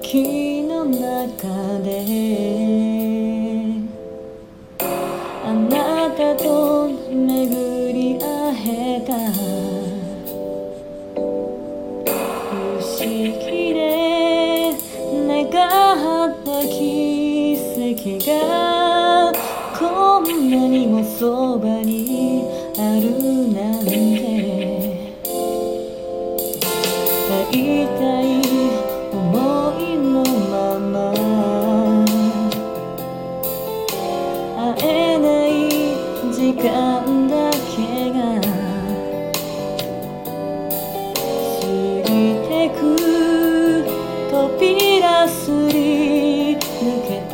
[0.00, 1.46] 気の中
[1.84, 1.90] で。
[5.44, 8.24] あなたと巡り会
[8.66, 9.12] えた。
[12.48, 13.78] 不思議で
[15.28, 17.58] 願った奇
[17.92, 18.30] 跡が
[19.78, 22.46] こんなにもそばに
[22.78, 23.10] ある
[23.52, 24.11] なんて。
[36.32, 38.20] 時間だけが。
[41.60, 41.66] 過
[42.08, 42.10] ぎ
[42.48, 42.80] てく
[44.30, 46.58] 扉すり抜
[47.06, 47.32] けて。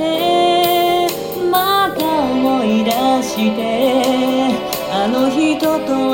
[1.51, 2.91] また思い出
[3.23, 3.59] して。
[4.91, 6.08] あの人と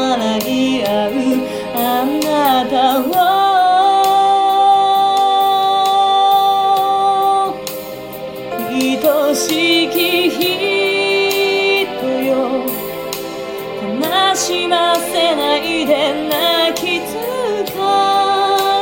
[14.45, 17.09] しませないで泣き疲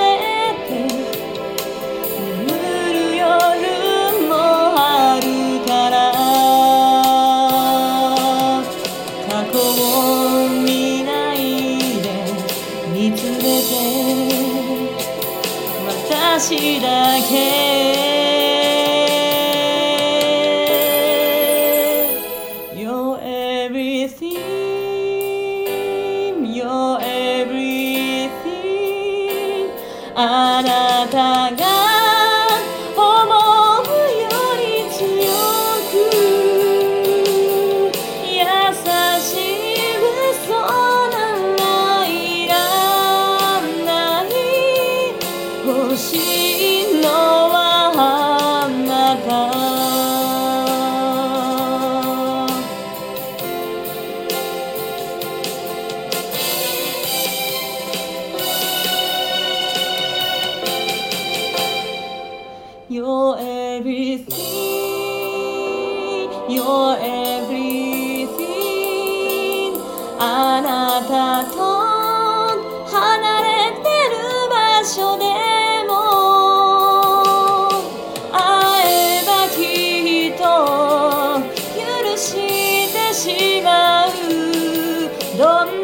[0.02, 0.26] れ
[0.66, 0.70] て。
[2.18, 2.50] 眠
[2.92, 3.22] る夜
[4.26, 4.32] も
[4.76, 5.24] ある
[5.64, 5.94] から。
[9.30, 11.38] 過去を見ない
[12.02, 12.10] で
[12.92, 13.72] 見つめて。
[15.86, 16.88] 私だ
[17.30, 17.30] け。
[22.74, 24.81] You're everything
[30.14, 30.81] あなた
[62.92, 64.28] You're everything
[66.46, 68.20] You're everything
[70.20, 71.56] あなたと
[72.94, 74.14] 離れてる
[74.50, 75.24] 場所で
[75.88, 75.90] も
[78.30, 78.36] 会
[78.84, 80.44] えばきっと
[81.80, 81.80] 許
[82.18, 83.70] してしま
[84.04, 84.10] う
[85.38, 85.81] どんな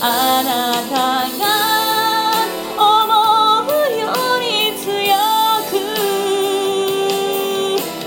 [0.00, 1.44] あなたが
[2.78, 2.86] 思
[3.66, 4.06] うよ
[4.38, 4.46] り
[4.78, 4.86] 強
[5.68, 5.72] く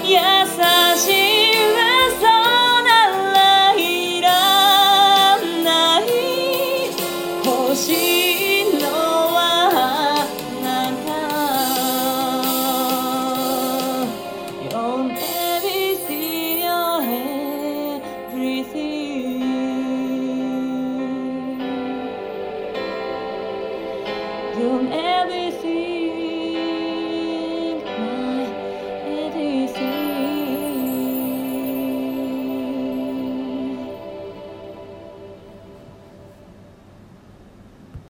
[0.06, 0.16] 優
[0.97, 1.59] しい
[2.16, 2.88] 嘘な
[3.34, 3.40] ら
[3.75, 4.29] いら
[5.63, 6.02] ない
[7.44, 8.60] 欲しい
[24.57, 25.50] You'll never